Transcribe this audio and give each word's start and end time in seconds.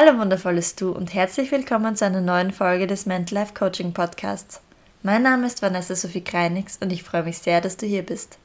Hallo 0.00 0.16
wundervolles 0.16 0.76
Du 0.76 0.92
und 0.92 1.12
herzlich 1.12 1.50
willkommen 1.50 1.96
zu 1.96 2.04
einer 2.04 2.20
neuen 2.20 2.52
Folge 2.52 2.86
des 2.86 3.04
Mental 3.04 3.36
Life 3.36 3.52
Coaching 3.52 3.92
Podcasts. 3.92 4.60
Mein 5.02 5.24
Name 5.24 5.44
ist 5.48 5.60
Vanessa 5.60 5.96
Sophie 5.96 6.22
Kreinix 6.22 6.78
und 6.80 6.92
ich 6.92 7.02
freue 7.02 7.24
mich 7.24 7.38
sehr, 7.38 7.60
dass 7.60 7.78
du 7.78 7.84
hier 7.84 8.04
bist. 8.04 8.38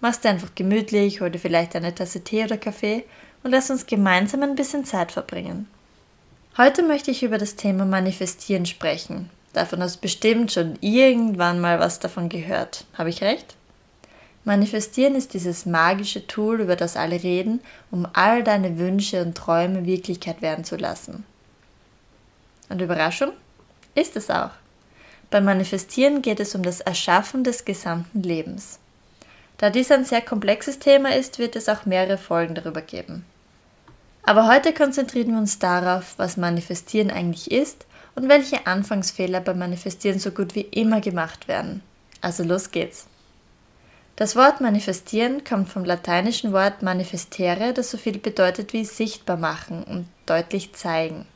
Mach's 0.00 0.18
dir 0.18 0.30
einfach 0.30 0.52
gemütlich, 0.56 1.20
hol 1.20 1.30
dir 1.30 1.38
vielleicht 1.38 1.76
eine 1.76 1.94
Tasse 1.94 2.24
Tee 2.24 2.42
oder 2.42 2.56
Kaffee 2.56 3.04
und 3.44 3.52
lass 3.52 3.70
uns 3.70 3.86
gemeinsam 3.86 4.42
ein 4.42 4.56
bisschen 4.56 4.84
Zeit 4.84 5.12
verbringen. 5.12 5.68
Heute 6.58 6.82
möchte 6.82 7.12
ich 7.12 7.22
über 7.22 7.38
das 7.38 7.54
Thema 7.54 7.84
Manifestieren 7.84 8.66
sprechen. 8.66 9.30
Davon 9.52 9.80
hast 9.84 9.98
du 9.98 10.00
bestimmt 10.00 10.50
schon 10.50 10.74
irgendwann 10.80 11.60
mal 11.60 11.78
was 11.78 12.00
davon 12.00 12.28
gehört. 12.28 12.84
Habe 12.94 13.10
ich 13.10 13.22
recht? 13.22 13.55
Manifestieren 14.46 15.16
ist 15.16 15.34
dieses 15.34 15.66
magische 15.66 16.28
Tool, 16.28 16.60
über 16.60 16.76
das 16.76 16.96
alle 16.96 17.20
reden, 17.20 17.58
um 17.90 18.06
all 18.12 18.44
deine 18.44 18.78
Wünsche 18.78 19.20
und 19.20 19.36
Träume 19.36 19.86
Wirklichkeit 19.86 20.40
werden 20.40 20.64
zu 20.64 20.76
lassen. 20.76 21.24
Und 22.68 22.80
Überraschung? 22.80 23.32
Ist 23.96 24.14
es 24.14 24.30
auch. 24.30 24.52
Beim 25.30 25.44
Manifestieren 25.44 26.22
geht 26.22 26.38
es 26.38 26.54
um 26.54 26.62
das 26.62 26.80
Erschaffen 26.80 27.42
des 27.42 27.64
gesamten 27.64 28.22
Lebens. 28.22 28.78
Da 29.58 29.68
dies 29.68 29.90
ein 29.90 30.04
sehr 30.04 30.22
komplexes 30.22 30.78
Thema 30.78 31.12
ist, 31.12 31.40
wird 31.40 31.56
es 31.56 31.68
auch 31.68 31.84
mehrere 31.84 32.16
Folgen 32.16 32.54
darüber 32.54 32.82
geben. 32.82 33.24
Aber 34.22 34.46
heute 34.46 34.72
konzentrieren 34.72 35.32
wir 35.32 35.38
uns 35.38 35.58
darauf, 35.58 36.14
was 36.18 36.36
Manifestieren 36.36 37.10
eigentlich 37.10 37.50
ist 37.50 37.84
und 38.14 38.28
welche 38.28 38.64
Anfangsfehler 38.68 39.40
beim 39.40 39.58
Manifestieren 39.58 40.20
so 40.20 40.30
gut 40.30 40.54
wie 40.54 40.60
immer 40.60 41.00
gemacht 41.00 41.48
werden. 41.48 41.82
Also 42.20 42.44
los 42.44 42.70
geht's. 42.70 43.08
Das 44.16 44.34
Wort 44.34 44.62
manifestieren 44.62 45.44
kommt 45.44 45.68
vom 45.68 45.84
lateinischen 45.84 46.52
Wort 46.54 46.82
manifestere, 46.82 47.74
das 47.74 47.90
so 47.90 47.98
viel 47.98 48.18
bedeutet 48.18 48.72
wie 48.72 48.86
sichtbar 48.86 49.36
machen 49.36 49.84
und 49.84 50.08
deutlich 50.24 50.72
zeigen. 50.72 51.26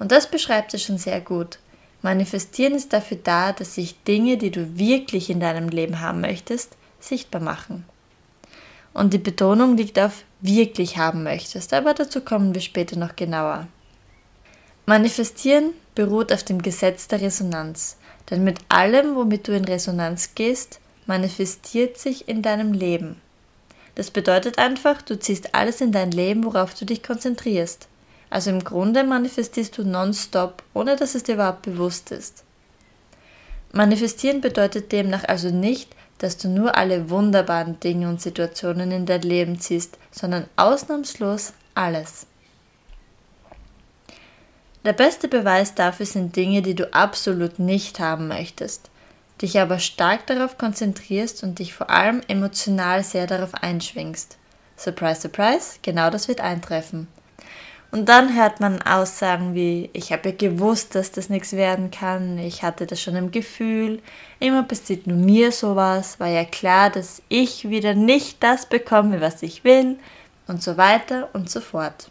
Und 0.00 0.10
das 0.10 0.28
beschreibt 0.28 0.74
es 0.74 0.82
schon 0.82 0.98
sehr 0.98 1.20
gut. 1.20 1.60
Manifestieren 2.02 2.74
ist 2.74 2.92
dafür 2.92 3.18
da, 3.22 3.52
dass 3.52 3.76
sich 3.76 4.02
Dinge, 4.02 4.36
die 4.36 4.50
du 4.50 4.76
wirklich 4.76 5.30
in 5.30 5.38
deinem 5.38 5.68
Leben 5.68 6.00
haben 6.00 6.20
möchtest, 6.20 6.76
sichtbar 6.98 7.40
machen. 7.40 7.84
Und 8.92 9.12
die 9.12 9.18
Betonung 9.18 9.76
liegt 9.76 9.98
auf 9.98 10.24
wirklich 10.40 10.98
haben 10.98 11.22
möchtest, 11.22 11.72
aber 11.72 11.94
dazu 11.94 12.20
kommen 12.20 12.52
wir 12.52 12.62
später 12.62 12.98
noch 12.98 13.14
genauer. 13.14 13.68
Manifestieren 14.86 15.72
beruht 15.94 16.32
auf 16.32 16.42
dem 16.42 16.62
Gesetz 16.62 17.06
der 17.06 17.20
Resonanz, 17.20 17.96
denn 18.28 18.42
mit 18.42 18.58
allem, 18.68 19.14
womit 19.14 19.46
du 19.46 19.52
in 19.52 19.64
Resonanz 19.64 20.34
gehst, 20.34 20.80
manifestiert 21.06 21.98
sich 21.98 22.28
in 22.28 22.42
deinem 22.42 22.72
Leben. 22.72 23.20
Das 23.94 24.10
bedeutet 24.10 24.58
einfach, 24.58 25.00
du 25.00 25.18
ziehst 25.18 25.54
alles 25.54 25.80
in 25.80 25.92
dein 25.92 26.10
Leben, 26.10 26.44
worauf 26.44 26.74
du 26.74 26.84
dich 26.84 27.02
konzentrierst. 27.02 27.88
Also 28.28 28.50
im 28.50 28.62
Grunde 28.62 29.04
manifestierst 29.04 29.78
du 29.78 29.84
nonstop, 29.84 30.62
ohne 30.74 30.96
dass 30.96 31.14
es 31.14 31.22
dir 31.22 31.36
überhaupt 31.36 31.62
bewusst 31.62 32.10
ist. 32.10 32.44
Manifestieren 33.72 34.40
bedeutet 34.40 34.92
demnach 34.92 35.24
also 35.24 35.50
nicht, 35.50 35.94
dass 36.18 36.36
du 36.36 36.48
nur 36.48 36.76
alle 36.76 37.10
wunderbaren 37.10 37.78
Dinge 37.80 38.08
und 38.08 38.20
Situationen 38.20 38.90
in 38.90 39.06
dein 39.06 39.22
Leben 39.22 39.60
ziehst, 39.60 39.98
sondern 40.10 40.46
ausnahmslos 40.56 41.52
alles. 41.74 42.26
Der 44.84 44.92
beste 44.92 45.28
Beweis 45.28 45.74
dafür 45.74 46.06
sind 46.06 46.36
Dinge, 46.36 46.62
die 46.62 46.74
du 46.74 46.92
absolut 46.92 47.58
nicht 47.58 47.98
haben 48.00 48.28
möchtest 48.28 48.90
dich 49.42 49.60
aber 49.60 49.78
stark 49.78 50.26
darauf 50.26 50.58
konzentrierst 50.58 51.42
und 51.42 51.58
dich 51.58 51.74
vor 51.74 51.90
allem 51.90 52.22
emotional 52.28 53.04
sehr 53.04 53.26
darauf 53.26 53.54
einschwingst. 53.54 54.38
Surprise, 54.76 55.22
surprise, 55.22 55.78
genau 55.82 56.10
das 56.10 56.28
wird 56.28 56.40
eintreffen. 56.40 57.08
Und 57.92 58.08
dann 58.08 58.34
hört 58.34 58.60
man 58.60 58.82
Aussagen 58.82 59.54
wie, 59.54 59.90
ich 59.92 60.12
habe 60.12 60.30
ja 60.30 60.34
gewusst, 60.36 60.94
dass 60.94 61.12
das 61.12 61.30
nichts 61.30 61.52
werden 61.52 61.90
kann, 61.90 62.36
ich 62.38 62.62
hatte 62.62 62.86
das 62.86 63.00
schon 63.00 63.16
im 63.16 63.30
Gefühl, 63.30 64.02
immer 64.40 64.64
passiert 64.64 65.06
nur 65.06 65.16
mir 65.16 65.52
sowas, 65.52 66.18
war 66.18 66.28
ja 66.28 66.44
klar, 66.44 66.90
dass 66.90 67.22
ich 67.28 67.70
wieder 67.70 67.94
nicht 67.94 68.42
das 68.42 68.66
bekomme, 68.66 69.20
was 69.20 69.42
ich 69.42 69.64
will, 69.64 69.98
und 70.48 70.62
so 70.62 70.76
weiter 70.76 71.28
und 71.32 71.48
so 71.50 71.60
fort. 71.60 72.10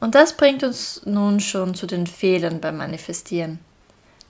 Und 0.00 0.14
das 0.14 0.36
bringt 0.36 0.64
uns 0.64 1.02
nun 1.04 1.40
schon 1.40 1.74
zu 1.74 1.86
den 1.86 2.06
Fehlern 2.06 2.60
beim 2.60 2.76
Manifestieren. 2.76 3.60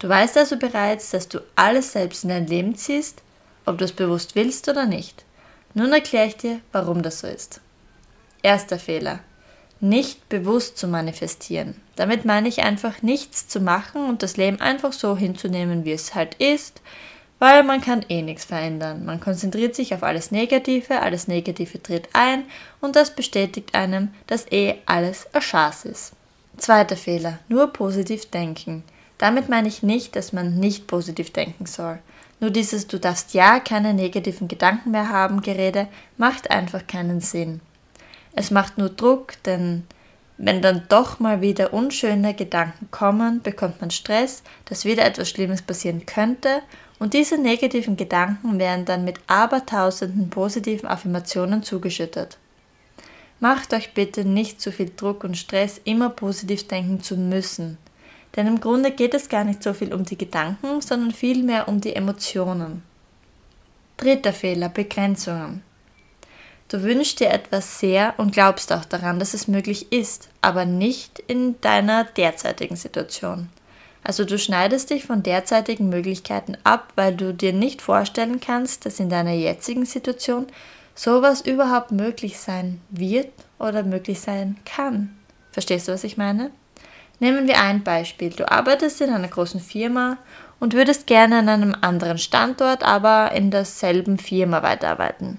Du 0.02 0.08
weißt 0.08 0.36
also 0.36 0.56
bereits, 0.56 1.12
dass 1.12 1.28
du 1.28 1.38
alles 1.54 1.92
selbst 1.92 2.24
in 2.24 2.30
dein 2.30 2.48
Leben 2.48 2.74
ziehst, 2.74 3.22
ob 3.64 3.78
du 3.78 3.84
es 3.84 3.92
bewusst 3.92 4.34
willst 4.34 4.68
oder 4.68 4.84
nicht. 4.84 5.24
Nun 5.74 5.92
erkläre 5.92 6.26
ich 6.26 6.36
dir, 6.36 6.58
warum 6.72 7.02
das 7.02 7.20
so 7.20 7.28
ist. 7.28 7.60
Erster 8.42 8.80
Fehler. 8.80 9.20
Nicht 9.78 10.28
bewusst 10.28 10.76
zu 10.76 10.88
manifestieren. 10.88 11.76
Damit 11.94 12.24
meine 12.24 12.48
ich 12.48 12.64
einfach 12.64 13.02
nichts 13.02 13.46
zu 13.46 13.60
machen 13.60 14.08
und 14.08 14.24
das 14.24 14.36
Leben 14.36 14.60
einfach 14.60 14.92
so 14.92 15.16
hinzunehmen, 15.16 15.84
wie 15.84 15.92
es 15.92 16.16
halt 16.16 16.34
ist, 16.34 16.80
weil 17.38 17.62
man 17.62 17.80
kann 17.80 18.04
eh 18.08 18.22
nichts 18.22 18.44
verändern. 18.44 19.04
Man 19.04 19.20
konzentriert 19.20 19.76
sich 19.76 19.94
auf 19.94 20.02
alles 20.02 20.32
Negative, 20.32 21.00
alles 21.00 21.28
Negative 21.28 21.80
tritt 21.80 22.08
ein 22.12 22.42
und 22.80 22.96
das 22.96 23.14
bestätigt 23.14 23.76
einem, 23.76 24.08
dass 24.26 24.50
eh 24.50 24.78
alles 24.84 25.26
Erschaß 25.32 25.84
ist. 25.84 26.14
Zweiter 26.56 26.96
Fehler. 26.96 27.38
Nur 27.48 27.72
positiv 27.72 28.28
denken. 28.30 28.82
Damit 29.19 29.49
meine 29.49 29.69
ich 29.69 29.83
nicht, 29.83 30.17
dass 30.17 30.33
man 30.33 30.59
nicht 30.59 30.87
positiv 30.87 31.33
denken 31.33 31.67
soll. 31.67 31.99
Nur 32.41 32.50
dieses 32.50 32.89
Du 32.89 32.99
darfst 32.99 33.34
ja 33.34 33.61
keine 33.61 33.95
negativen 33.95 34.49
Gedanken 34.49 34.91
mehr 34.91 35.09
haben 35.11 35.43
Gerede 35.43 35.87
macht 36.17 36.50
einfach 36.50 36.87
keinen 36.87 37.21
Sinn. 37.21 37.61
Es 38.34 38.50
macht 38.50 38.78
nur 38.78 38.89
Druck, 38.89 39.34
denn 39.45 39.84
wenn 40.39 40.61
dann 40.61 40.83
doch 40.89 41.21
mal 41.21 41.41
wieder 41.41 41.73
unschöne 41.73 42.34
Gedanken 42.34 42.91
kommen, 42.91 43.43
bekommt 43.43 43.81
man 43.81 43.93
Stress, 43.93 44.43
dass 44.65 44.84
wieder 44.84 45.05
etwas 45.05 45.29
Schlimmes 45.31 45.62
passieren 45.62 46.05
könnte 46.05 46.62
und 46.99 47.15
diese 47.15 47.39
negativen 47.39 47.97
Gedanken 47.97 48.59
werden 48.59 48.84
dann 48.84 49.05
mit 49.05 49.21
abertausenden 49.29 50.31
positiven 50.31 50.89
Affirmationen 50.89 51.62
zugeschüttet. 51.62 52.39
Macht 53.39 53.75
euch 53.75 53.93
bitte 53.93 54.25
nicht 54.25 54.61
zu 54.61 54.73
viel 54.73 54.91
Druck 54.97 55.25
und 55.25 55.37
Stress, 55.37 55.81
immer 55.84 56.11
positiv 56.11 56.67
denken 56.67 57.03
zu 57.03 57.17
müssen. 57.17 57.79
Denn 58.37 58.47
im 58.47 58.60
Grunde 58.60 58.91
geht 58.91 59.15
es 59.15 59.28
gar 59.28 59.44
nicht 59.44 59.62
so 59.62 59.75
viel 59.75 59.93
um 59.93 60.04
die 60.04 60.16
Gedanken, 60.16 60.81
sondern 60.81 61.12
vielmehr 61.12 61.69
um 61.69 61.81
die 61.81 61.94
Emotionen. 61.94 62.82
Dritter 63.98 64.32
Fehler, 64.32 64.69
Begrenzungen. 64.69 65.62
Du 66.69 66.82
wünschst 66.82 67.20
dir 67.20 67.28
etwas 67.28 67.81
sehr 67.81 68.15
und 68.16 68.32
glaubst 68.32 68.72
auch 68.72 68.87
daran, 68.87 69.19
dass 69.19 69.34
es 69.34 69.47
möglich 69.47 69.93
ist, 69.93 70.31
aber 70.41 70.65
nicht 70.65 71.19
in 71.19 71.60
deiner 71.60 72.04
derzeitigen 72.04 72.76
Situation. 72.76 73.50
Also 74.04 74.25
du 74.25 74.38
schneidest 74.38 74.91
dich 74.91 75.04
von 75.04 75.22
derzeitigen 75.22 75.91
Möglichkeiten 75.91 76.56
ab, 76.64 76.93
weil 76.97 77.14
du 77.14 77.34
dir 77.34 77.53
nicht 77.53 77.82
vorstellen 77.82 78.41
kannst, 78.41 78.87
dass 78.87 79.00
in 79.00 79.10
deiner 79.10 79.32
jetzigen 79.32 79.84
Situation 79.84 80.47
sowas 80.94 81.43
überhaupt 81.43 81.93
möglich 81.93 82.38
sein 82.38 82.81
wird 82.91 83.31
oder 83.59 83.82
möglich 83.82 84.20
sein 84.20 84.56
kann. 84.64 85.16
Verstehst 85.53 85.88
du, 85.88 85.93
was 85.93 86.04
ich 86.04 86.16
meine? 86.16 86.50
Nehmen 87.22 87.47
wir 87.47 87.60
ein 87.60 87.84
Beispiel. 87.84 88.31
Du 88.31 88.50
arbeitest 88.50 89.00
in 89.00 89.10
einer 89.10 89.28
großen 89.28 89.60
Firma 89.60 90.16
und 90.59 90.75
würdest 90.75 91.06
gerne 91.06 91.38
an 91.38 91.49
einem 91.49 91.77
anderen 91.81 92.19
Standort, 92.19 92.83
aber 92.83 93.31
in 93.31 93.53
derselben 93.53 94.19
Firma 94.19 94.65
weiterarbeiten. 94.65 95.38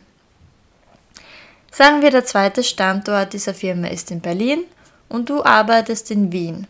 Sagen 1.74 2.02
wir, 2.02 2.10
der 2.10 2.24
zweite 2.24 2.64
Standort 2.64 3.34
dieser 3.34 3.54
Firma 3.54 3.88
ist 3.88 4.12
in 4.12 4.22
Berlin 4.22 4.64
und 5.10 5.30
du 5.30 5.44
arbeitest 5.44 6.10
in 6.10 6.32
Wien. 6.32 6.68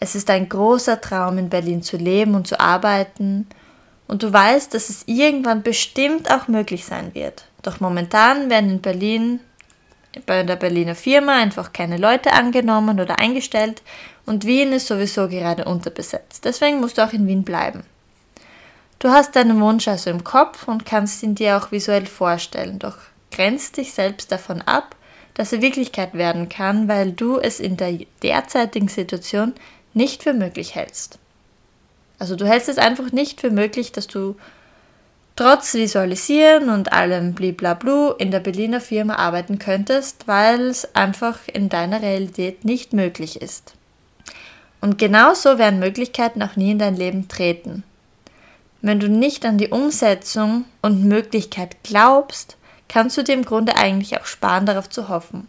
Es 0.00 0.16
ist 0.16 0.28
ein 0.28 0.48
großer 0.48 1.00
Traum, 1.00 1.38
in 1.38 1.48
Berlin 1.48 1.80
zu 1.80 1.96
leben 1.96 2.34
und 2.34 2.48
zu 2.48 2.58
arbeiten 2.58 3.46
und 4.08 4.24
du 4.24 4.32
weißt, 4.32 4.74
dass 4.74 4.90
es 4.90 5.04
irgendwann 5.06 5.62
bestimmt 5.62 6.32
auch 6.32 6.48
möglich 6.48 6.84
sein 6.84 7.14
wird. 7.14 7.44
Doch 7.62 7.78
momentan 7.78 8.50
werden 8.50 8.70
in 8.70 8.80
Berlin 8.80 9.38
bei 10.26 10.42
der 10.42 10.56
Berliner 10.56 10.94
Firma 10.94 11.36
einfach 11.38 11.72
keine 11.72 11.96
Leute 11.96 12.32
angenommen 12.32 13.00
oder 13.00 13.18
eingestellt 13.18 13.82
und 14.26 14.44
Wien 14.44 14.72
ist 14.72 14.86
sowieso 14.86 15.28
gerade 15.28 15.64
unterbesetzt. 15.64 16.44
Deswegen 16.44 16.80
musst 16.80 16.98
du 16.98 17.02
auch 17.02 17.12
in 17.12 17.26
Wien 17.26 17.42
bleiben. 17.44 17.84
Du 18.98 19.08
hast 19.08 19.34
deinen 19.34 19.60
Wunsch 19.60 19.88
also 19.88 20.10
im 20.10 20.24
Kopf 20.24 20.68
und 20.68 20.84
kannst 20.84 21.22
ihn 21.22 21.34
dir 21.34 21.56
auch 21.56 21.72
visuell 21.72 22.06
vorstellen, 22.06 22.78
doch 22.78 22.96
grenzt 23.30 23.76
dich 23.76 23.92
selbst 23.92 24.30
davon 24.30 24.60
ab, 24.62 24.94
dass 25.34 25.52
er 25.52 25.62
Wirklichkeit 25.62 26.14
werden 26.14 26.48
kann, 26.48 26.88
weil 26.88 27.12
du 27.12 27.38
es 27.38 27.60
in 27.60 27.76
der 27.76 27.98
derzeitigen 28.22 28.88
Situation 28.88 29.54
nicht 29.94 30.22
für 30.22 30.34
möglich 30.34 30.74
hältst. 30.74 31.18
Also 32.18 32.36
du 32.36 32.46
hältst 32.46 32.68
es 32.68 32.76
einfach 32.76 33.12
nicht 33.12 33.40
für 33.40 33.50
möglich, 33.50 33.92
dass 33.92 34.06
du 34.06 34.36
trotz 35.40 35.72
Visualisieren 35.72 36.68
und 36.68 36.92
allem 36.92 37.32
Bliblablu 37.32 38.10
in 38.10 38.30
der 38.30 38.40
Berliner 38.40 38.78
Firma 38.78 39.14
arbeiten 39.14 39.58
könntest, 39.58 40.28
weil 40.28 40.66
es 40.66 40.94
einfach 40.94 41.38
in 41.50 41.70
deiner 41.70 42.02
Realität 42.02 42.66
nicht 42.66 42.92
möglich 42.92 43.40
ist. 43.40 43.72
Und 44.82 44.98
genauso 44.98 45.56
werden 45.56 45.78
Möglichkeiten 45.78 46.42
auch 46.42 46.56
nie 46.56 46.72
in 46.72 46.78
dein 46.78 46.94
Leben 46.94 47.28
treten. 47.28 47.84
Wenn 48.82 49.00
du 49.00 49.08
nicht 49.08 49.46
an 49.46 49.56
die 49.56 49.68
Umsetzung 49.68 50.66
und 50.82 51.06
Möglichkeit 51.06 51.84
glaubst, 51.84 52.58
kannst 52.88 53.16
du 53.16 53.24
dir 53.24 53.32
im 53.32 53.46
Grunde 53.46 53.76
eigentlich 53.76 54.20
auch 54.20 54.26
sparen, 54.26 54.66
darauf 54.66 54.90
zu 54.90 55.08
hoffen. 55.08 55.48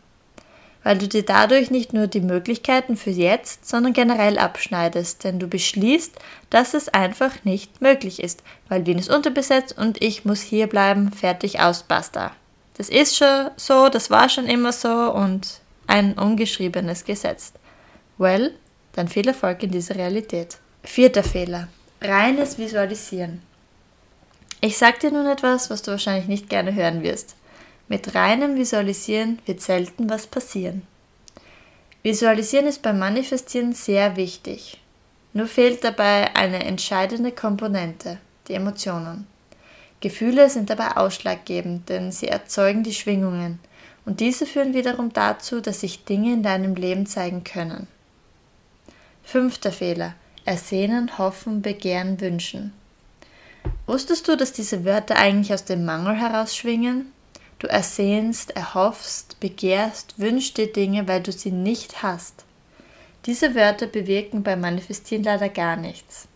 Weil 0.83 0.97
du 0.97 1.07
dir 1.07 1.23
dadurch 1.23 1.69
nicht 1.69 1.93
nur 1.93 2.07
die 2.07 2.21
Möglichkeiten 2.21 2.97
für 2.97 3.11
jetzt, 3.11 3.67
sondern 3.67 3.93
generell 3.93 4.37
abschneidest, 4.37 5.23
denn 5.23 5.39
du 5.39 5.47
beschließt, 5.47 6.13
dass 6.49 6.73
es 6.73 6.89
einfach 6.89 7.43
nicht 7.43 7.81
möglich 7.81 8.21
ist, 8.21 8.43
weil 8.67 8.85
Wien 8.85 8.97
ist 8.97 9.13
unterbesetzt 9.13 9.77
und 9.77 10.01
ich 10.01 10.25
muss 10.25 10.41
hier 10.41 10.67
bleiben, 10.67 11.11
fertig 11.11 11.59
aus, 11.59 11.83
basta. 11.83 12.31
Das 12.77 12.89
ist 12.89 13.15
schon 13.15 13.51
so, 13.57 13.89
das 13.89 14.09
war 14.09 14.29
schon 14.29 14.47
immer 14.47 14.71
so 14.71 14.89
und 15.13 15.59
ein 15.87 16.13
ungeschriebenes 16.13 17.05
Gesetz. 17.05 17.53
Well, 18.17 18.53
dann 18.93 19.07
viel 19.07 19.27
Erfolg 19.27 19.63
in 19.63 19.71
dieser 19.71 19.95
Realität. 19.95 20.57
Vierter 20.83 21.23
Fehler. 21.23 21.67
Reines 22.01 22.57
Visualisieren. 22.57 23.41
Ich 24.61 24.77
sag 24.77 24.99
dir 24.99 25.11
nun 25.11 25.27
etwas, 25.27 25.69
was 25.69 25.81
du 25.81 25.91
wahrscheinlich 25.91 26.27
nicht 26.27 26.49
gerne 26.49 26.73
hören 26.73 27.03
wirst. 27.03 27.35
Mit 27.91 28.15
reinem 28.15 28.55
Visualisieren 28.55 29.39
wird 29.45 29.59
selten 29.59 30.09
was 30.09 30.25
passieren. 30.25 30.83
Visualisieren 32.03 32.65
ist 32.65 32.81
beim 32.81 32.97
Manifestieren 32.97 33.73
sehr 33.73 34.15
wichtig. 34.15 34.79
Nur 35.33 35.47
fehlt 35.47 35.83
dabei 35.83 36.33
eine 36.33 36.63
entscheidende 36.63 37.33
Komponente, 37.33 38.17
die 38.47 38.53
Emotionen. 38.53 39.27
Gefühle 39.99 40.49
sind 40.49 40.69
dabei 40.69 40.95
ausschlaggebend, 40.95 41.89
denn 41.89 42.13
sie 42.13 42.29
erzeugen 42.29 42.83
die 42.83 42.93
Schwingungen 42.93 43.59
und 44.05 44.21
diese 44.21 44.45
führen 44.45 44.73
wiederum 44.73 45.11
dazu, 45.11 45.59
dass 45.59 45.81
sich 45.81 46.05
Dinge 46.05 46.31
in 46.31 46.43
deinem 46.43 46.75
Leben 46.75 47.05
zeigen 47.05 47.43
können. 47.43 47.89
Fünfter 49.21 49.73
Fehler. 49.73 50.13
Ersehnen, 50.45 51.17
hoffen, 51.17 51.61
begehren, 51.61 52.21
wünschen. 52.21 52.71
Wusstest 53.85 54.29
du, 54.29 54.37
dass 54.37 54.53
diese 54.53 54.85
Wörter 54.85 55.17
eigentlich 55.17 55.53
aus 55.53 55.65
dem 55.65 55.83
Mangel 55.83 56.15
heraus 56.15 56.55
schwingen? 56.55 57.11
Du 57.61 57.67
ersehnst, 57.67 58.55
erhoffst, 58.55 59.39
begehrst, 59.39 60.15
wünschst 60.17 60.57
dir 60.57 60.73
Dinge, 60.73 61.07
weil 61.07 61.21
du 61.21 61.31
sie 61.31 61.51
nicht 61.51 62.01
hast. 62.01 62.43
Diese 63.27 63.53
Wörter 63.53 63.85
bewirken 63.85 64.41
beim 64.41 64.61
Manifestieren 64.61 65.23
leider 65.23 65.47
gar 65.47 65.75
nichts. 65.75 66.27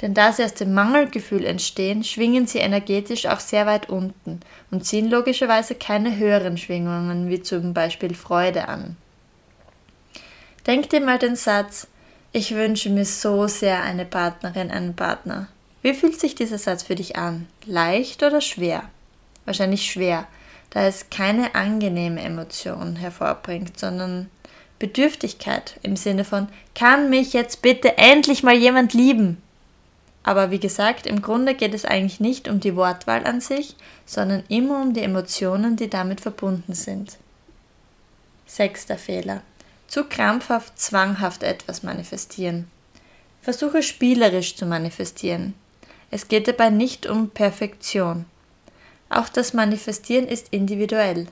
Denn 0.00 0.14
da 0.14 0.32
sie 0.32 0.42
aus 0.42 0.54
dem 0.54 0.72
Mangelgefühl 0.72 1.44
entstehen, 1.44 2.02
schwingen 2.02 2.46
sie 2.46 2.60
energetisch 2.60 3.26
auch 3.26 3.40
sehr 3.40 3.66
weit 3.66 3.90
unten 3.90 4.40
und 4.70 4.86
ziehen 4.86 5.10
logischerweise 5.10 5.74
keine 5.74 6.16
höheren 6.16 6.56
Schwingungen 6.56 7.28
wie 7.28 7.42
zum 7.42 7.74
Beispiel 7.74 8.14
Freude 8.14 8.68
an. 8.68 8.96
Denk 10.66 10.88
dir 10.88 11.02
mal 11.02 11.18
den 11.18 11.36
Satz, 11.36 11.88
ich 12.32 12.54
wünsche 12.54 12.88
mir 12.88 13.04
so 13.04 13.48
sehr 13.48 13.82
eine 13.82 14.06
Partnerin, 14.06 14.70
einen 14.70 14.96
Partner. 14.96 15.48
Wie 15.82 15.92
fühlt 15.92 16.18
sich 16.18 16.34
dieser 16.34 16.56
Satz 16.56 16.84
für 16.84 16.94
dich 16.94 17.16
an? 17.16 17.48
Leicht 17.66 18.22
oder 18.22 18.40
schwer? 18.40 18.84
Wahrscheinlich 19.44 19.90
schwer, 19.90 20.26
da 20.70 20.86
es 20.86 21.10
keine 21.10 21.54
angenehme 21.54 22.20
Emotion 22.22 22.96
hervorbringt, 22.96 23.78
sondern 23.78 24.30
Bedürftigkeit 24.78 25.78
im 25.82 25.96
Sinne 25.96 26.24
von, 26.24 26.48
kann 26.74 27.10
mich 27.10 27.32
jetzt 27.32 27.62
bitte 27.62 27.98
endlich 27.98 28.42
mal 28.42 28.56
jemand 28.56 28.94
lieben? 28.94 29.40
Aber 30.24 30.50
wie 30.50 30.60
gesagt, 30.60 31.06
im 31.06 31.22
Grunde 31.22 31.54
geht 31.54 31.74
es 31.74 31.84
eigentlich 31.84 32.20
nicht 32.20 32.48
um 32.48 32.60
die 32.60 32.76
Wortwahl 32.76 33.24
an 33.26 33.40
sich, 33.40 33.76
sondern 34.06 34.44
immer 34.48 34.80
um 34.80 34.94
die 34.94 35.02
Emotionen, 35.02 35.76
die 35.76 35.90
damit 35.90 36.20
verbunden 36.20 36.74
sind. 36.74 37.18
Sechster 38.46 38.98
Fehler. 38.98 39.42
Zu 39.88 40.04
krampfhaft, 40.04 40.78
zwanghaft 40.78 41.42
etwas 41.42 41.82
manifestieren. 41.82 42.70
Versuche 43.40 43.82
spielerisch 43.82 44.56
zu 44.56 44.66
manifestieren. 44.66 45.54
Es 46.10 46.28
geht 46.28 46.46
dabei 46.46 46.70
nicht 46.70 47.06
um 47.06 47.30
Perfektion. 47.30 48.24
Auch 49.14 49.28
das 49.28 49.52
Manifestieren 49.52 50.26
ist 50.26 50.48
individuell. 50.52 51.26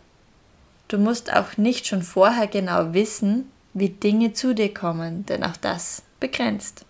Du 0.89 0.99
musst 0.99 1.33
auch 1.33 1.57
nicht 1.57 1.87
schon 1.87 2.03
vorher 2.03 2.47
genau 2.47 2.93
wissen, 2.93 3.51
wie 3.73 3.89
Dinge 3.89 4.35
zu 4.35 4.55
dir 4.55 4.75
kommen, 4.75 5.25
denn 5.25 5.43
auch 5.43 5.57
das 5.57 6.03
begrenzt. 6.21 6.85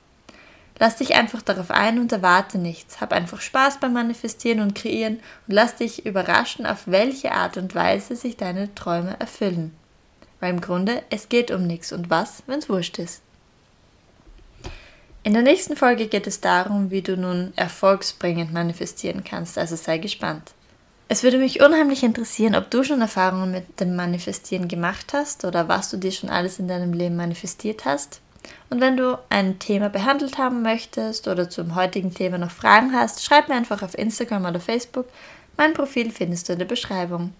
Lass 0.80 0.96
dich 0.96 1.14
einfach 1.14 1.42
darauf 1.42 1.70
ein 1.70 2.00
und 2.00 2.10
erwarte 2.10 2.58
nichts. 2.58 3.00
Hab 3.00 3.12
einfach 3.12 3.40
Spaß 3.40 3.78
beim 3.78 3.92
Manifestieren 3.92 4.60
und 4.60 4.74
Kreieren 4.74 5.20
und 5.46 5.54
lass 5.54 5.76
dich 5.76 6.06
überraschen, 6.06 6.66
auf 6.66 6.86
welche 6.86 7.30
Art 7.30 7.56
und 7.56 7.72
Weise 7.76 8.16
sich 8.16 8.36
deine 8.36 8.74
Träume 8.74 9.14
erfüllen. 9.20 9.72
Weil 10.40 10.50
im 10.50 10.60
Grunde 10.60 11.04
es 11.10 11.28
geht 11.28 11.52
um 11.52 11.68
nichts 11.68 11.92
und 11.92 12.10
was, 12.10 12.42
wenn's 12.48 12.68
wurscht 12.68 12.98
ist. 12.98 13.22
In 15.22 15.34
der 15.34 15.42
nächsten 15.42 15.76
Folge 15.76 16.08
geht 16.08 16.26
es 16.26 16.40
darum, 16.40 16.90
wie 16.90 17.02
du 17.02 17.16
nun 17.16 17.52
erfolgsbringend 17.54 18.52
manifestieren 18.52 19.22
kannst, 19.22 19.56
also 19.56 19.76
sei 19.76 19.98
gespannt. 19.98 20.50
Es 21.12 21.24
würde 21.24 21.38
mich 21.38 21.60
unheimlich 21.60 22.04
interessieren, 22.04 22.54
ob 22.54 22.70
du 22.70 22.84
schon 22.84 23.00
Erfahrungen 23.00 23.50
mit 23.50 23.80
dem 23.80 23.96
Manifestieren 23.96 24.68
gemacht 24.68 25.12
hast 25.12 25.44
oder 25.44 25.66
was 25.66 25.90
du 25.90 25.96
dir 25.96 26.12
schon 26.12 26.30
alles 26.30 26.60
in 26.60 26.68
deinem 26.68 26.92
Leben 26.92 27.16
manifestiert 27.16 27.84
hast. 27.84 28.20
Und 28.70 28.80
wenn 28.80 28.96
du 28.96 29.18
ein 29.28 29.58
Thema 29.58 29.88
behandelt 29.88 30.38
haben 30.38 30.62
möchtest 30.62 31.26
oder 31.26 31.50
zum 31.50 31.74
heutigen 31.74 32.14
Thema 32.14 32.38
noch 32.38 32.52
Fragen 32.52 32.92
hast, 32.92 33.24
schreib 33.24 33.48
mir 33.48 33.56
einfach 33.56 33.82
auf 33.82 33.98
Instagram 33.98 34.44
oder 34.44 34.60
Facebook. 34.60 35.06
Mein 35.56 35.74
Profil 35.74 36.12
findest 36.12 36.48
du 36.48 36.52
in 36.52 36.60
der 36.60 36.66
Beschreibung. 36.66 37.32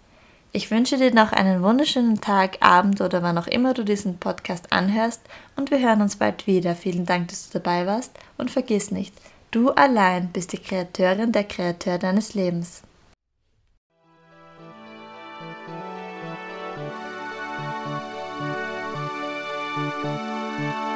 Ich 0.50 0.72
wünsche 0.72 0.98
dir 0.98 1.14
noch 1.14 1.30
einen 1.30 1.62
wunderschönen 1.62 2.20
Tag, 2.20 2.56
Abend 2.58 3.00
oder 3.00 3.22
wann 3.22 3.38
auch 3.38 3.46
immer 3.46 3.72
du 3.72 3.84
diesen 3.84 4.18
Podcast 4.18 4.72
anhörst 4.72 5.20
und 5.54 5.70
wir 5.70 5.78
hören 5.78 6.02
uns 6.02 6.16
bald 6.16 6.48
wieder. 6.48 6.74
Vielen 6.74 7.06
Dank, 7.06 7.28
dass 7.28 7.48
du 7.48 7.60
dabei 7.60 7.86
warst 7.86 8.10
und 8.36 8.50
vergiss 8.50 8.90
nicht, 8.90 9.14
du 9.52 9.70
allein 9.70 10.30
bist 10.32 10.54
die 10.54 10.58
Kreateurin 10.58 11.30
der 11.30 11.44
Kreateur 11.44 11.98
deines 11.98 12.34
Lebens. 12.34 12.82
Música 20.02 20.89